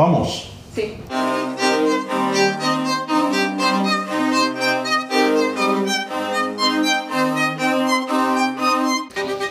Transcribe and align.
¿Vamos? 0.00 0.46
Sí. 0.74 0.94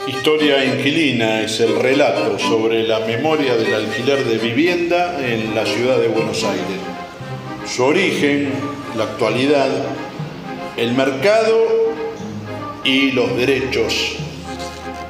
Historia 0.08 0.66
Inquilina 0.66 1.42
es 1.42 1.60
el 1.60 1.76
relato 1.80 2.40
sobre 2.40 2.82
la 2.88 3.02
memoria 3.02 3.56
del 3.58 3.76
alquiler 3.76 4.26
de 4.26 4.40
vivienda 4.40 5.24
en 5.24 5.54
la 5.54 5.68
ciudad 5.68 6.00
de 6.00 6.08
Buenos 6.08 6.44
Aires. 6.44 6.66
Su 7.68 7.84
origen, 7.84 8.52
la 8.98 9.04
actualidad, 9.04 9.70
el 10.78 10.94
mercado 10.94 11.94
y 12.84 13.12
los 13.12 13.38
derechos 13.38 14.16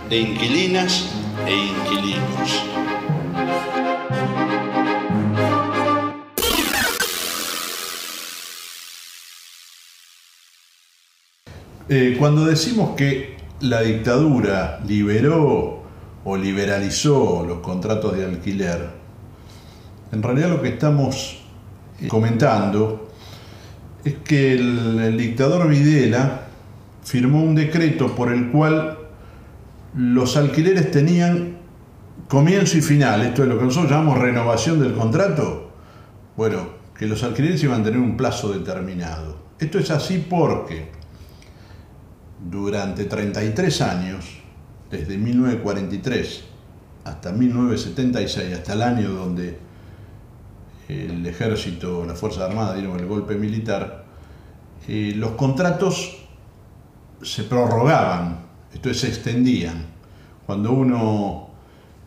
de 0.10 0.18
inquilinas 0.18 1.08
e 1.48 1.54
inquilinos. 1.54 2.69
Eh, 11.92 12.18
cuando 12.20 12.46
decimos 12.46 12.96
que 12.96 13.36
la 13.62 13.82
dictadura 13.82 14.80
liberó 14.88 15.82
o 16.24 16.38
liberalizó 16.38 17.44
los 17.48 17.62
contratos 17.62 18.16
de 18.16 18.26
alquiler, 18.26 18.90
en 20.12 20.22
realidad 20.22 20.50
lo 20.50 20.62
que 20.62 20.70
estamos 20.70 21.42
eh, 22.00 22.08
comentando 22.08 23.10
es 24.06 24.18
que 24.24 24.54
el, 24.54 25.00
el 25.00 25.18
dictador 25.18 25.68
Videla 25.68 26.42
firmó 27.04 27.42
un 27.42 27.56
decreto 27.56 28.16
por 28.16 28.32
el 28.32 28.52
cual 28.52 29.00
los 29.96 30.38
alquileres 30.38 30.92
tenían 30.92 31.58
comienzo 32.28 32.78
y 32.78 32.82
final, 32.82 33.24
esto 33.24 33.42
es 33.42 33.50
lo 33.50 33.58
que 33.58 33.66
nosotros 33.66 33.92
llamamos 33.92 34.20
renovación 34.20 34.80
del 34.80 34.94
contrato, 34.94 35.72
bueno, 36.38 36.70
que 36.96 37.08
los 37.08 37.24
alquileres 37.24 37.64
iban 37.64 37.82
a 37.82 37.86
tener 37.86 38.00
un 38.00 38.16
plazo 38.16 38.54
determinado. 38.54 39.40
Esto 39.58 39.80
es 39.80 39.90
así 39.90 40.24
porque 40.30 40.99
durante 42.40 43.06
33 43.06 43.82
años, 43.82 44.26
desde 44.90 45.18
1943 45.18 46.44
hasta 47.04 47.32
1976, 47.32 48.54
hasta 48.54 48.74
el 48.74 48.82
año 48.82 49.10
donde 49.12 49.58
el 50.88 51.26
ejército, 51.26 52.06
la 52.06 52.16
Fuerza 52.16 52.46
Armada 52.46 52.74
dieron 52.74 53.00
el 53.00 53.06
golpe 53.06 53.36
militar, 53.36 54.06
eh, 54.88 55.14
los 55.16 55.32
contratos 55.32 56.18
se 57.22 57.44
prorrogaban, 57.44 58.40
esto 58.74 58.90
es, 58.90 59.00
se 59.00 59.08
extendían. 59.08 59.86
Cuando 60.46 60.72
uno 60.72 61.50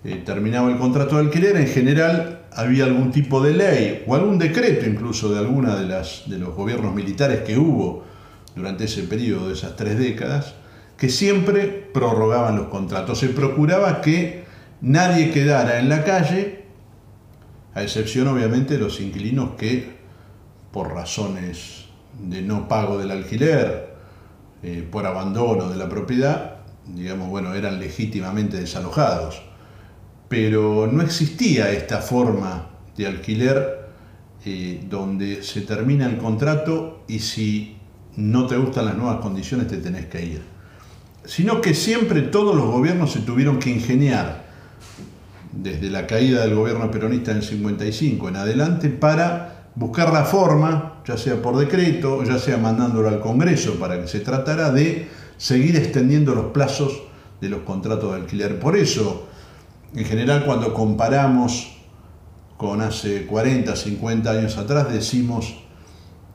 eh, 0.05 0.23
terminaba 0.25 0.71
el 0.71 0.79
contrato 0.79 1.17
de 1.17 1.23
alquiler, 1.23 1.57
en 1.57 1.69
general 1.69 2.47
había 2.53 2.85
algún 2.85 3.13
tipo 3.13 3.41
de 3.41 3.55
ley 3.55 4.05
o 4.07 4.15
algún 4.15 4.39
decreto 4.39 4.87
incluso 4.87 5.33
de 5.33 5.39
alguna 5.39 5.77
de, 5.77 5.87
las, 5.87 6.29
de 6.29 6.39
los 6.39 6.55
gobiernos 6.55 6.95
militares 6.95 7.43
que 7.43 7.57
hubo 7.57 8.05
durante 8.55 8.85
ese 8.85 9.03
periodo 9.03 9.49
de 9.49 9.55
esas 9.55 9.77
tres 9.77 9.99
décadas, 9.99 10.55
que 10.97 11.09
siempre 11.09 11.67
prorrogaban 11.67 12.57
los 12.57 12.69
contratos. 12.69 13.19
Se 13.19 13.29
procuraba 13.29 14.01
que 14.01 14.45
nadie 14.81 15.31
quedara 15.31 15.79
en 15.79 15.89
la 15.89 16.05
calle, 16.05 16.65
a 17.75 17.83
excepción 17.83 18.29
obviamente 18.29 18.75
de 18.75 18.81
los 18.81 19.01
inquilinos 19.01 19.51
que, 19.57 19.97
por 20.71 20.93
razones 20.93 21.87
de 22.21 22.43
no 22.43 22.69
pago 22.69 22.99
del 22.99 23.11
alquiler, 23.11 23.95
eh, 24.63 24.87
por 24.89 25.07
abandono 25.07 25.69
de 25.69 25.77
la 25.77 25.89
propiedad, 25.89 26.59
digamos, 26.87 27.29
bueno, 27.29 27.55
eran 27.55 27.81
legítimamente 27.81 28.59
desalojados. 28.59 29.43
Pero 30.29 30.89
no 30.91 31.03
existía 31.03 31.71
esta 31.73 31.99
forma 31.99 32.71
de 32.97 33.07
alquiler 33.07 33.89
eh, 34.45 34.85
donde 34.89 35.43
se 35.43 35.63
termina 35.63 36.07
el 36.07 36.19
contrato 36.19 37.05
y 37.09 37.19
si 37.21 37.77
no 38.17 38.47
te 38.47 38.57
gustan 38.57 38.87
las 38.87 38.97
nuevas 38.97 39.21
condiciones 39.21 39.69
te 39.69 39.79
tenés 39.79 40.07
que 40.07 40.25
ir. 40.25 40.43
Sino 41.25 41.61
que 41.61 41.75
siempre 41.75 42.23
todos 42.23 42.55
los 42.55 42.67
gobiernos 42.67 43.13
se 43.13 43.21
tuvieron 43.21 43.59
que 43.59 43.71
ingeniar, 43.71 44.43
desde 45.53 45.91
la 45.91 46.07
caída 46.07 46.43
del 46.43 46.55
gobierno 46.55 46.91
peronista 46.91 47.31
en 47.31 47.39
el 47.39 47.43
55 47.43 48.29
en 48.29 48.37
adelante, 48.37 48.89
para 48.89 49.67
buscar 49.75 50.13
la 50.13 50.25
forma, 50.25 51.03
ya 51.07 51.17
sea 51.17 51.41
por 51.41 51.57
decreto, 51.57 52.23
ya 52.25 52.39
sea 52.39 52.57
mandándolo 52.57 53.09
al 53.09 53.21
Congreso 53.21 53.75
para 53.75 54.01
que 54.01 54.09
se 54.09 54.21
tratara 54.21 54.71
de 54.71 55.09
seguir 55.37 55.77
extendiendo 55.77 56.35
los 56.35 56.47
plazos 56.47 57.03
de 57.41 57.49
los 57.49 57.63
contratos 57.63 58.11
de 58.11 58.21
alquiler. 58.21 58.59
Por 58.59 58.77
eso, 58.77 59.27
en 59.95 60.05
general, 60.05 60.45
cuando 60.45 60.73
comparamos 60.73 61.77
con 62.57 62.81
hace 62.81 63.27
40, 63.27 63.75
50 63.75 64.31
años 64.31 64.57
atrás, 64.57 64.93
decimos 64.93 65.57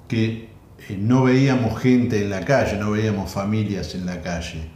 que 0.08 0.50
eh, 0.90 0.98
no 1.00 1.24
veíamos 1.24 1.80
gente 1.82 2.22
en 2.22 2.30
la 2.30 2.42
calle, 2.46 2.78
no 2.78 2.92
veíamos 2.92 3.32
familias 3.32 3.96
en 3.96 4.06
la 4.06 4.22
calle, 4.22 4.70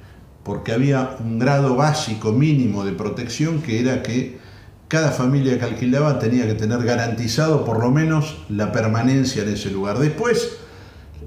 porque 0.43 0.71
había 0.71 1.17
un 1.19 1.39
grado 1.39 1.75
básico 1.75 2.31
mínimo 2.31 2.83
de 2.83 2.93
protección 2.93 3.61
que 3.61 3.79
era 3.79 4.01
que 4.01 4.39
cada 4.87 5.11
familia 5.11 5.57
que 5.57 5.65
alquilaba 5.65 6.19
tenía 6.19 6.45
que 6.45 6.55
tener 6.55 6.83
garantizado 6.83 7.63
por 7.63 7.79
lo 7.79 7.91
menos 7.91 8.43
la 8.49 8.71
permanencia 8.71 9.43
en 9.43 9.49
ese 9.49 9.69
lugar. 9.69 9.99
Después, 9.99 10.57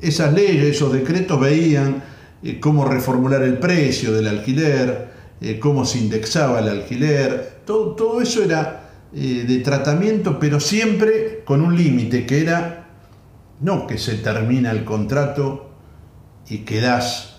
esas 0.02 0.34
leyes, 0.34 0.64
esos 0.64 0.92
decretos 0.92 1.40
veían 1.40 2.02
eh, 2.42 2.60
cómo 2.60 2.84
reformular 2.84 3.42
el 3.42 3.58
precio 3.58 4.12
del 4.12 4.28
alquiler, 4.28 5.08
eh, 5.40 5.58
cómo 5.58 5.86
se 5.86 5.98
indexaba 5.98 6.58
el 6.58 6.68
alquiler, 6.68 7.60
todo, 7.64 7.94
todo 7.94 8.20
eso 8.20 8.42
era 8.42 8.80
de 9.14 9.58
tratamiento, 9.58 10.40
pero 10.40 10.58
siempre 10.58 11.42
con 11.44 11.60
un 11.60 11.76
límite 11.76 12.26
que 12.26 12.40
era 12.40 12.83
no 13.64 13.86
que 13.86 13.96
se 13.96 14.16
termina 14.16 14.70
el 14.70 14.84
contrato 14.84 15.70
y 16.48 16.58
quedas 16.58 17.36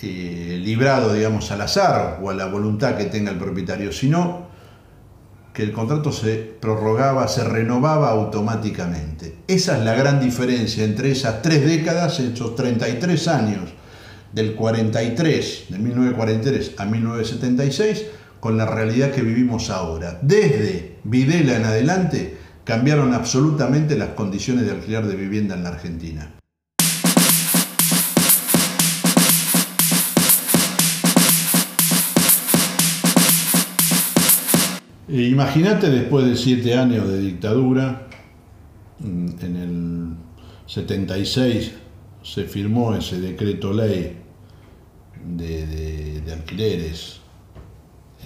eh, 0.00 0.60
librado, 0.62 1.12
digamos, 1.12 1.50
al 1.50 1.60
azar 1.62 2.20
o 2.22 2.30
a 2.30 2.34
la 2.34 2.46
voluntad 2.46 2.96
que 2.96 3.06
tenga 3.06 3.32
el 3.32 3.36
propietario, 3.36 3.90
sino 3.90 4.48
que 5.52 5.64
el 5.64 5.72
contrato 5.72 6.12
se 6.12 6.36
prorrogaba, 6.36 7.26
se 7.26 7.42
renovaba 7.42 8.10
automáticamente. 8.10 9.38
Esa 9.48 9.76
es 9.76 9.84
la 9.84 9.94
gran 9.94 10.20
diferencia 10.20 10.84
entre 10.84 11.10
esas 11.10 11.42
tres 11.42 11.66
décadas, 11.66 12.20
esos 12.20 12.54
33 12.54 13.28
años, 13.28 13.70
del 14.32 14.54
43, 14.54 15.64
de 15.68 15.78
1943 15.80 16.74
a 16.78 16.84
1976, 16.84 18.06
con 18.38 18.56
la 18.56 18.66
realidad 18.66 19.10
que 19.10 19.22
vivimos 19.22 19.68
ahora. 19.68 20.20
Desde 20.22 20.98
Videla 21.02 21.56
en 21.56 21.64
adelante, 21.64 22.38
cambiaron 22.70 23.12
absolutamente 23.14 23.98
las 23.98 24.10
condiciones 24.10 24.64
de 24.64 24.70
alquiler 24.70 25.04
de 25.04 25.16
vivienda 25.16 25.56
en 25.56 25.64
la 25.64 25.70
Argentina. 25.70 26.30
E 35.08 35.22
imagínate 35.22 35.90
después 35.90 36.24
de 36.26 36.36
siete 36.36 36.78
años 36.78 37.08
de 37.08 37.18
dictadura, 37.18 38.06
mm, 39.00 39.28
en 39.40 39.56
el 39.56 40.14
76 40.66 41.72
se 42.22 42.44
firmó 42.44 42.94
ese 42.94 43.20
decreto 43.20 43.72
ley 43.72 44.16
de, 45.26 46.22
alquileres. 46.32 47.18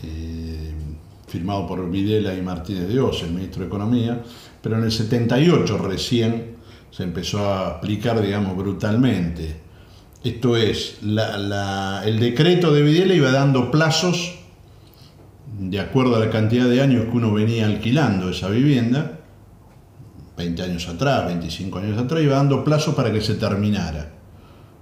Eh, 0.03 0.54
firmado 1.35 1.67
por 1.67 1.91
Videla 1.91 2.33
y 2.33 2.43
Martínez 2.43 2.87
de 2.87 3.01
Oz, 3.01 3.25
el 3.25 3.33
ministro 3.33 3.63
de 3.63 3.67
Economía, 3.67 4.23
pero 4.63 4.79
en 4.79 4.85
el 4.85 4.93
78 4.93 5.79
recién 5.79 6.55
se 6.93 7.03
empezó 7.03 7.45
a 7.45 7.71
aplicar, 7.71 8.23
digamos, 8.23 8.57
brutalmente. 8.57 9.57
Esto 10.23 10.57
es, 10.57 10.99
el 11.03 12.21
decreto 12.21 12.73
de 12.73 12.83
Videla 12.83 13.15
iba 13.15 13.33
dando 13.33 13.73
plazos 13.73 14.39
de 15.59 15.81
acuerdo 15.81 16.15
a 16.15 16.21
la 16.21 16.31
cantidad 16.31 16.69
de 16.69 16.81
años 16.81 17.07
que 17.07 17.17
uno 17.17 17.33
venía 17.33 17.67
alquilando 17.67 18.31
esa 18.31 18.49
vivienda, 18.49 19.19
20 20.37 20.63
años 20.63 20.89
atrás, 20.89 21.27
25 21.27 21.79
años 21.81 21.99
atrás, 21.99 22.23
iba 22.23 22.37
dando 22.37 22.63
plazos 22.63 22.95
para 22.95 23.13
que 23.13 23.21
se 23.21 23.35
terminara, 23.35 24.13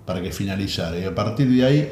para 0.04 0.20
que 0.20 0.32
finalizara. 0.32 0.98
Y 0.98 1.04
a 1.04 1.14
partir 1.14 1.48
de 1.48 1.64
ahí 1.64 1.90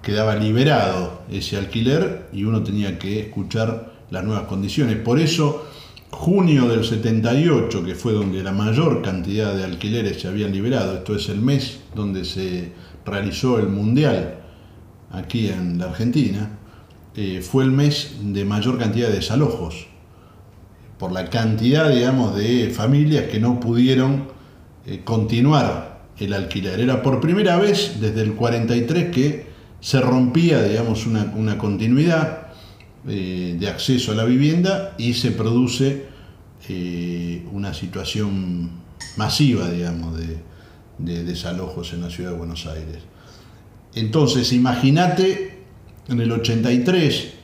quedaba 0.00 0.34
liberado 0.34 1.24
ese 1.30 1.58
alquiler 1.58 2.28
y 2.32 2.44
uno 2.44 2.62
tenía 2.62 2.98
que 2.98 3.20
escuchar 3.20 3.97
las 4.10 4.24
nuevas 4.24 4.44
condiciones. 4.44 4.96
Por 4.96 5.18
eso, 5.18 5.66
junio 6.10 6.68
del 6.68 6.84
78, 6.84 7.84
que 7.84 7.94
fue 7.94 8.12
donde 8.12 8.42
la 8.42 8.52
mayor 8.52 9.02
cantidad 9.02 9.54
de 9.54 9.64
alquileres 9.64 10.20
se 10.20 10.28
habían 10.28 10.52
liberado, 10.52 10.94
esto 10.94 11.14
es 11.14 11.28
el 11.28 11.40
mes 11.40 11.80
donde 11.94 12.24
se 12.24 12.72
realizó 13.04 13.58
el 13.58 13.68
Mundial 13.68 14.40
aquí 15.10 15.48
en 15.48 15.78
la 15.78 15.86
Argentina, 15.86 16.58
eh, 17.14 17.40
fue 17.42 17.64
el 17.64 17.70
mes 17.70 18.16
de 18.22 18.44
mayor 18.44 18.78
cantidad 18.78 19.08
de 19.08 19.14
desalojos, 19.14 19.86
por 20.98 21.12
la 21.12 21.30
cantidad, 21.30 21.90
digamos, 21.90 22.36
de 22.36 22.70
familias 22.70 23.24
que 23.24 23.38
no 23.38 23.60
pudieron 23.60 24.28
eh, 24.86 25.02
continuar 25.04 26.02
el 26.18 26.32
alquiler. 26.32 26.80
Era 26.80 27.02
por 27.02 27.20
primera 27.20 27.56
vez 27.56 28.00
desde 28.00 28.22
el 28.22 28.34
43 28.34 29.14
que 29.14 29.46
se 29.80 30.00
rompía, 30.00 30.62
digamos, 30.62 31.06
una, 31.06 31.32
una 31.36 31.56
continuidad 31.56 32.47
eh, 33.06 33.56
de 33.58 33.68
acceso 33.68 34.12
a 34.12 34.14
la 34.14 34.24
vivienda 34.24 34.94
y 34.98 35.14
se 35.14 35.30
produce 35.30 36.06
eh, 36.68 37.46
una 37.52 37.74
situación 37.74 38.70
masiva, 39.16 39.70
digamos, 39.70 40.18
de, 40.18 40.38
de 40.98 41.24
desalojos 41.24 41.92
en 41.92 42.02
la 42.02 42.10
ciudad 42.10 42.32
de 42.32 42.38
Buenos 42.38 42.66
Aires. 42.66 42.98
Entonces, 43.94 44.52
imagínate 44.52 45.58
en 46.08 46.20
el 46.20 46.32
83, 46.32 47.34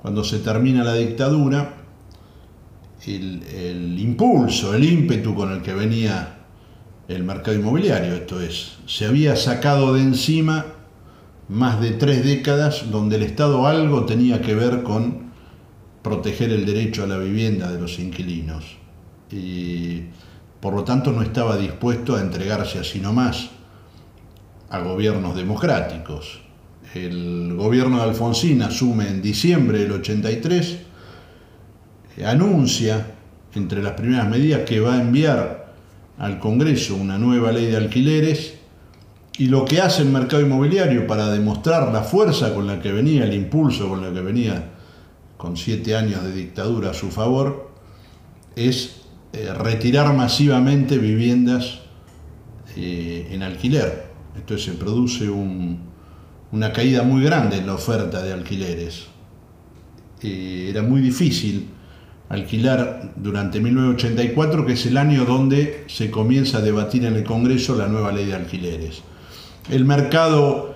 cuando 0.00 0.24
se 0.24 0.38
termina 0.38 0.84
la 0.84 0.94
dictadura, 0.94 1.76
el, 3.06 3.98
impulso, 3.98 4.74
el 4.74 4.84
ímpetu 4.84 5.34
con 5.34 5.52
el 5.52 5.62
que 5.62 5.74
venía 5.74 6.38
el 7.08 7.22
mercado 7.22 7.56
inmobiliario, 7.56 8.14
esto 8.14 8.40
es, 8.40 8.78
se 8.86 9.06
había 9.06 9.36
sacado 9.36 9.94
de 9.94 10.02
encima 10.02 10.66
más 11.48 11.80
de 11.80 11.92
tres 11.92 12.24
décadas 12.24 12.90
donde 12.90 13.16
el 13.16 13.22
Estado 13.22 13.66
algo 13.66 14.04
tenía 14.04 14.40
que 14.40 14.54
ver 14.54 14.82
con 14.82 15.26
proteger 16.02 16.50
el 16.50 16.66
derecho 16.66 17.04
a 17.04 17.06
la 17.06 17.18
vivienda 17.18 17.70
de 17.70 17.80
los 17.80 17.98
inquilinos. 17.98 18.76
Y 19.30 20.02
por 20.60 20.74
lo 20.74 20.84
tanto 20.84 21.12
no 21.12 21.22
estaba 21.22 21.56
dispuesto 21.56 22.16
a 22.16 22.20
entregarse 22.20 22.78
así 22.78 23.00
nomás 23.00 23.50
a 24.70 24.80
gobiernos 24.80 25.36
democráticos. 25.36 26.40
El 26.94 27.54
gobierno 27.54 27.98
de 27.98 28.04
Alfonsín 28.04 28.62
asume 28.62 29.08
en 29.08 29.22
diciembre 29.22 29.80
del 29.80 29.92
83 29.92 30.78
anuncia 32.24 33.14
entre 33.54 33.82
las 33.82 33.92
primeras 33.92 34.28
medidas 34.28 34.62
que 34.62 34.80
va 34.80 34.94
a 34.94 35.00
enviar 35.00 35.72
al 36.18 36.38
Congreso 36.38 36.96
una 36.96 37.18
nueva 37.18 37.52
ley 37.52 37.66
de 37.66 37.76
alquileres 37.76 38.54
y 39.38 39.46
lo 39.46 39.64
que 39.64 39.80
hace 39.80 40.02
el 40.02 40.08
mercado 40.08 40.42
inmobiliario 40.42 41.06
para 41.06 41.30
demostrar 41.30 41.92
la 41.92 42.02
fuerza 42.02 42.54
con 42.54 42.66
la 42.66 42.80
que 42.80 42.92
venía, 42.92 43.24
el 43.24 43.34
impulso 43.34 43.88
con 43.88 44.02
la 44.02 44.12
que 44.12 44.20
venía 44.20 44.70
con 45.36 45.56
siete 45.56 45.94
años 45.94 46.22
de 46.22 46.32
dictadura 46.32 46.90
a 46.90 46.94
su 46.94 47.10
favor, 47.10 47.70
es 48.54 49.02
eh, 49.32 49.52
retirar 49.52 50.14
masivamente 50.14 50.96
viviendas 50.96 51.80
eh, 52.76 53.28
en 53.30 53.42
alquiler. 53.42 54.06
Entonces 54.34 54.66
se 54.66 54.72
produce 54.72 55.28
una 55.28 56.72
caída 56.72 57.02
muy 57.02 57.22
grande 57.22 57.58
en 57.58 57.66
la 57.66 57.74
oferta 57.74 58.22
de 58.22 58.32
alquileres. 58.32 59.06
Eh, 60.22 60.68
era 60.70 60.82
muy 60.82 61.02
difícil 61.02 61.68
alquilar 62.30 63.12
durante 63.16 63.60
1984, 63.60 64.64
que 64.64 64.72
es 64.72 64.86
el 64.86 64.96
año 64.96 65.26
donde 65.26 65.84
se 65.88 66.10
comienza 66.10 66.58
a 66.58 66.60
debatir 66.62 67.04
en 67.04 67.16
el 67.16 67.24
Congreso 67.24 67.76
la 67.76 67.86
nueva 67.86 68.12
ley 68.12 68.24
de 68.24 68.34
alquileres. 68.34 69.02
El 69.68 69.84
mercado 69.84 70.74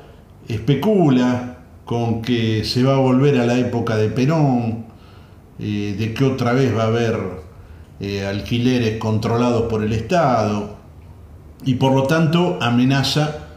especula 0.49 1.59
con 1.85 2.23
que 2.23 2.65
se 2.65 2.83
va 2.83 2.95
a 2.95 2.99
volver 2.99 3.39
a 3.39 3.47
la 3.47 3.59
época 3.59 3.97
de 3.97 4.09
Perón, 4.09 4.87
eh, 5.59 5.95
de 5.99 6.15
que 6.15 6.25
otra 6.25 6.53
vez 6.53 6.77
va 6.77 6.85
a 6.85 6.87
haber 6.87 7.19
eh, 8.01 8.25
alquileres 8.27 8.99
controlados 8.99 9.63
por 9.65 9.83
el 9.83 9.93
Estado, 9.93 10.77
y 11.65 11.75
por 11.75 11.93
lo 11.93 12.05
tanto 12.05 12.59
amenaza 12.61 13.49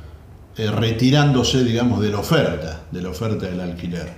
eh, 0.57 0.69
retirándose, 0.69 1.63
digamos, 1.63 2.01
de 2.01 2.09
la 2.09 2.19
oferta, 2.19 2.83
de 2.91 3.01
la 3.01 3.09
oferta 3.09 3.45
del 3.47 3.59
alquiler. 3.59 4.13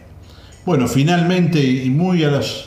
Bueno, 0.65 0.87
finalmente, 0.87 1.61
y 1.61 1.89
muy 1.89 2.23
a 2.23 2.31
las 2.31 2.65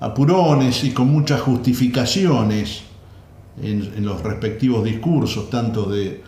apurones 0.00 0.84
y 0.84 0.92
con 0.92 1.08
muchas 1.08 1.40
justificaciones 1.40 2.82
en, 3.62 4.04
los 4.04 4.22
respectivos 4.22 4.84
discursos, 4.84 5.50
tanto 5.50 5.88
de 5.88 6.22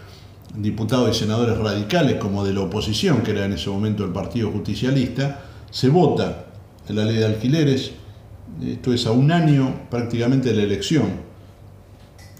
diputados 0.54 1.16
y 1.16 1.18
senadores 1.20 1.56
radicales 1.58 2.16
como 2.16 2.44
de 2.44 2.52
la 2.52 2.60
oposición, 2.60 3.22
que 3.22 3.30
era 3.30 3.44
en 3.44 3.54
ese 3.54 3.70
momento 3.70 4.04
el 4.04 4.12
Partido 4.12 4.50
Justicialista, 4.50 5.44
se 5.70 5.88
vota 5.88 6.46
la 6.88 7.04
ley 7.04 7.16
de 7.16 7.26
alquileres, 7.26 7.92
esto 8.62 8.92
es 8.92 9.06
a 9.06 9.12
un 9.12 9.32
año 9.32 9.86
prácticamente 9.90 10.50
de 10.50 10.56
la 10.56 10.62
elección, 10.62 11.10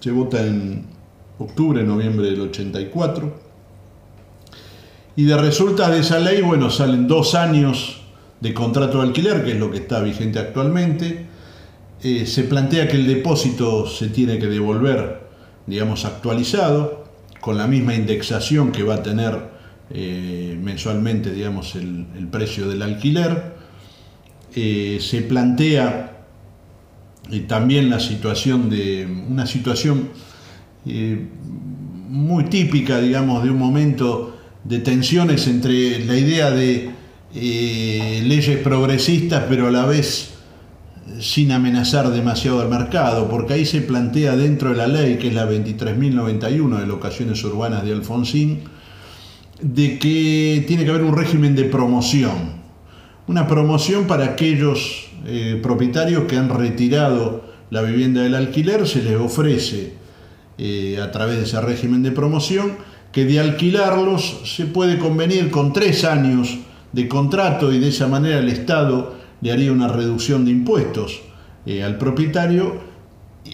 se 0.00 0.10
vota 0.10 0.44
en 0.44 0.86
octubre, 1.38 1.82
noviembre 1.82 2.30
del 2.30 2.40
84, 2.40 3.52
y 5.14 5.24
de 5.24 5.36
resulta 5.36 5.90
de 5.90 6.00
esa 6.00 6.18
ley, 6.18 6.42
bueno, 6.42 6.70
salen 6.70 7.06
dos 7.06 7.34
años 7.34 8.02
de 8.40 8.54
contrato 8.54 8.98
de 8.98 9.08
alquiler, 9.08 9.44
que 9.44 9.52
es 9.52 9.58
lo 9.58 9.70
que 9.70 9.78
está 9.78 10.00
vigente 10.00 10.38
actualmente. 10.38 11.26
Eh, 12.02 12.26
se 12.26 12.44
plantea 12.44 12.88
que 12.88 12.96
el 12.96 13.06
depósito 13.06 13.86
se 13.86 14.08
tiene 14.08 14.38
que 14.38 14.46
devolver, 14.46 15.28
digamos, 15.66 16.04
actualizado, 16.04 17.01
con 17.42 17.58
la 17.58 17.66
misma 17.66 17.94
indexación 17.94 18.72
que 18.72 18.84
va 18.84 18.94
a 18.94 19.02
tener 19.02 19.50
eh, 19.90 20.58
mensualmente, 20.62 21.30
digamos, 21.32 21.74
el, 21.74 22.06
precio 22.30 22.68
del 22.68 22.80
alquiler. 22.80 23.56
Eh, 24.54 24.98
se 25.00 25.22
plantea 25.22 26.24
también 27.48 27.90
la 27.90 28.00
situación 28.00 28.70
de 28.70 29.06
una 29.28 29.46
situación 29.46 30.08
muy 32.12 32.44
típica, 32.44 33.00
digamos, 33.00 33.42
de 33.42 33.50
un 33.50 33.58
momento 33.58 34.38
de 34.64 34.78
tensiones 34.78 35.46
entre 35.48 36.04
la 36.04 36.16
idea 36.16 36.50
de 36.50 36.90
eh, 37.34 38.22
leyes 38.24 38.58
progresistas, 38.58 39.44
pero 39.48 39.68
a 39.68 39.70
la 39.70 39.86
vez 39.86 40.31
sin 41.20 41.52
amenazar 41.52 42.10
demasiado 42.10 42.60
al 42.60 42.68
mercado, 42.68 43.28
porque 43.28 43.54
ahí 43.54 43.66
se 43.66 43.80
plantea 43.82 44.36
dentro 44.36 44.70
de 44.70 44.76
la 44.76 44.86
ley, 44.86 45.18
que 45.18 45.28
es 45.28 45.34
la 45.34 45.48
23.091 45.48 46.80
de 46.80 46.86
locaciones 46.86 47.42
urbanas 47.44 47.84
de 47.84 47.92
Alfonsín, 47.92 48.60
de 49.60 49.98
que 49.98 50.64
tiene 50.66 50.84
que 50.84 50.90
haber 50.90 51.02
un 51.02 51.16
régimen 51.16 51.54
de 51.54 51.64
promoción. 51.64 52.62
Una 53.26 53.46
promoción 53.46 54.06
para 54.06 54.24
aquellos 54.24 55.06
eh, 55.26 55.60
propietarios 55.62 56.24
que 56.24 56.36
han 56.36 56.48
retirado 56.48 57.44
la 57.70 57.82
vivienda 57.82 58.22
del 58.22 58.34
alquiler, 58.34 58.86
se 58.86 59.02
les 59.02 59.16
ofrece 59.16 59.94
eh, 60.58 60.98
a 61.02 61.10
través 61.10 61.36
de 61.38 61.44
ese 61.44 61.60
régimen 61.60 62.02
de 62.02 62.12
promoción 62.12 62.72
que 63.12 63.24
de 63.24 63.40
alquilarlos 63.40 64.40
se 64.44 64.66
puede 64.66 64.98
convenir 64.98 65.50
con 65.50 65.72
tres 65.72 66.04
años 66.04 66.58
de 66.92 67.08
contrato 67.08 67.72
y 67.72 67.78
de 67.78 67.88
esa 67.88 68.08
manera 68.08 68.38
el 68.38 68.48
Estado 68.48 69.21
le 69.42 69.52
haría 69.52 69.70
una 69.70 69.88
reducción 69.88 70.46
de 70.46 70.52
impuestos 70.52 71.20
eh, 71.66 71.82
al 71.82 71.98
propietario, 71.98 72.80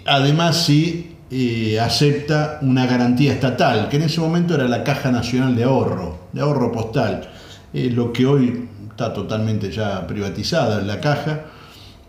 además 0.07 0.65
si 0.65 1.17
eh, 1.31 1.81
acepta 1.81 2.61
una 2.63 2.87
garantía 2.87 3.33
estatal, 3.33 3.89
que 3.89 3.97
en 3.97 4.03
ese 4.05 4.21
momento 4.21 4.55
era 4.55 4.69
la 4.69 4.85
Caja 4.85 5.11
Nacional 5.11 5.57
de 5.57 5.65
Ahorro, 5.65 6.29
de 6.33 6.41
ahorro 6.41 6.71
postal, 6.71 7.29
lo 7.73 8.13
que 8.13 8.25
hoy 8.25 8.69
está 8.99 9.13
totalmente 9.13 9.71
ya 9.71 10.07
privatizada 10.09 10.81
la 10.83 11.01
caja, 11.01 11.43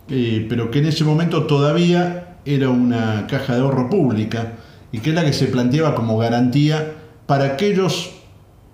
eh, 0.10 0.48
pero 0.50 0.72
que 0.72 0.80
en 0.80 0.88
ese 0.88 1.04
momento 1.04 1.44
todavía 1.44 2.38
era 2.46 2.70
una 2.70 3.28
caja 3.28 3.54
de 3.54 3.62
ahorro 3.62 3.92
pública 3.92 4.54
y 4.92 4.98
que 4.98 5.10
es 5.12 5.16
la 5.16 5.24
que 5.24 5.34
se 5.34 5.46
planteaba 5.46 5.94
como 5.94 6.18
garantía 6.18 6.94
para 7.28 7.46
aquellos 7.46 8.10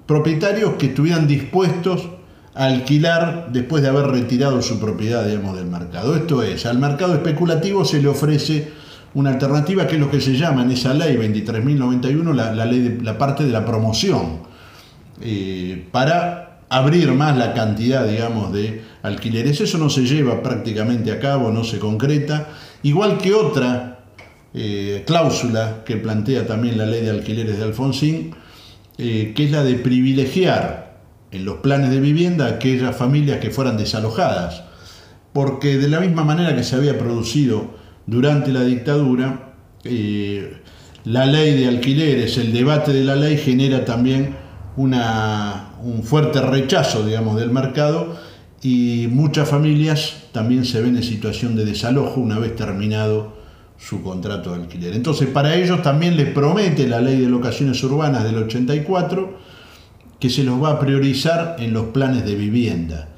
propietarios 0.06 0.76
que 0.76 0.86
estuvieran 0.86 1.28
dispuestos 1.28 2.08
alquilar 2.56 3.50
después 3.52 3.84
de 3.84 3.90
haber 3.90 4.08
retirado 4.08 4.62
su 4.62 4.80
propiedad, 4.80 5.28
digamos, 5.28 5.58
del 5.58 5.68
mercado. 5.68 6.16
Esto 6.16 6.42
es, 6.42 6.66
al 6.66 6.80
mercado 6.80 7.14
especulativo 7.14 7.84
se 7.84 8.02
le 8.02 8.08
ofrece 8.08 8.72
una 9.14 9.32
alternativa 9.32 9.88
que 9.88 9.96
es 9.96 10.02
lo 10.02 10.10
que 10.10 10.22
se 10.22 10.38
llama 10.38 10.64
en 10.64 10.72
esa 10.72 10.94
ley 10.94 11.16
23.091 11.18 12.34
la, 12.34 12.66
ley 12.66 12.80
de, 12.80 13.04
la 13.04 13.18
parte 13.18 13.46
de 13.46 13.52
la 13.52 13.66
promoción, 13.66 14.40
eh, 15.22 15.86
para 15.92 16.60
abrir 16.70 17.12
más 17.14 17.38
la 17.38 17.54
cantidad, 17.54 18.08
digamos, 18.08 18.52
de 18.54 18.84
alquileres. 19.04 19.62
Eso 19.62 19.78
no 19.78 19.90
se 19.90 20.06
lleva 20.06 20.42
prácticamente 20.42 21.12
a 21.12 21.20
cabo, 21.20 21.52
no 21.52 21.64
se 21.64 21.78
concreta, 21.80 22.48
igual 22.84 23.18
que 23.18 23.34
otra 23.34 24.00
eh, 24.54 25.04
cláusula 25.06 25.84
que 25.86 25.98
plantea 25.98 26.48
también 26.48 26.78
la 26.78 26.86
ley 26.86 27.02
de 27.02 27.12
alquileres 27.12 27.58
de 27.58 27.64
Alfonsín, 27.64 28.34
eh, 28.98 29.34
que 29.36 29.46
es 29.46 29.52
la 29.52 29.64
de 29.64 29.76
privilegiar 29.76 30.85
en 31.32 31.46
los 31.46 31.58
planes 31.58 31.90
de 31.90 32.00
vivienda 32.00 32.48
aquellas 32.48 32.96
familias 32.96 33.40
que 33.40 33.52
fueran 33.52 33.78
desalojadas, 33.78 34.64
porque 35.34 35.78
de 35.78 35.90
la 35.90 36.00
misma 36.00 36.24
manera 36.24 36.56
que 36.56 36.64
se 36.64 36.76
había 36.76 36.98
producido 36.98 37.76
durante 38.06 38.52
la 38.52 38.64
dictadura, 38.64 39.54
eh, 39.84 40.62
la 41.04 41.26
ley 41.26 41.58
de 41.60 41.68
alquileres, 41.68 42.38
el 42.38 42.54
debate 42.54 42.94
de 42.94 43.04
la 43.04 43.16
ley 43.16 43.38
genera 43.38 43.86
también 43.86 44.36
una, 44.78 45.74
un 45.84 46.04
fuerte 46.04 46.42
rechazo, 46.42 47.06
digamos, 47.06 47.38
del 47.38 47.52
mercado 47.52 48.16
y 48.62 49.08
muchas 49.12 49.48
familias 49.48 50.24
también 50.32 50.66
se 50.66 50.82
ven 50.82 50.98
en 50.98 51.04
situación 51.04 51.56
de 51.56 51.66
desalojo 51.66 52.20
una 52.20 52.40
vez 52.40 52.56
terminado 52.56 53.36
su 53.78 54.02
contrato 54.02 54.52
de 54.52 54.64
alquiler. 54.64 54.94
Entonces, 54.94 55.28
para 55.28 55.56
ellos 55.56 55.82
también 55.82 56.18
les 56.18 56.30
promete 56.30 56.88
la 56.88 57.02
ley 57.02 57.20
de 57.20 57.28
locaciones 57.28 57.84
urbanas 57.84 58.24
del 58.24 58.38
84 58.38 59.38
que 60.20 60.30
se 60.30 60.44
los 60.44 60.62
va 60.62 60.72
a 60.72 60.80
priorizar 60.80 61.58
en 61.60 61.74
los 61.74 61.88
planes 61.88 62.26
de 62.26 62.36
vivienda, 62.36 63.10